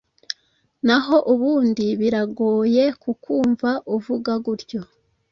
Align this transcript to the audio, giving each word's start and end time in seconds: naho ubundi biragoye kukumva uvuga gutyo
naho 0.87 1.15
ubundi 1.33 1.85
biragoye 1.99 2.83
kukumva 3.01 3.69
uvuga 3.95 4.31
gutyo 4.45 4.81